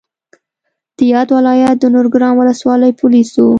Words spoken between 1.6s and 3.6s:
د نورګرام ولسوالۍ پولیسو